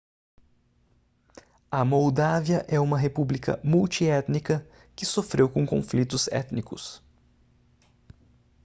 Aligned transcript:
a 1.69 1.83
moldávia 1.85 2.65
é 2.67 2.79
uma 2.79 2.97
república 2.97 3.61
multiétnica 3.63 4.67
que 4.95 5.05
sofreu 5.05 5.47
com 5.47 5.63
conflitos 5.63 6.27
étnicos 6.29 7.03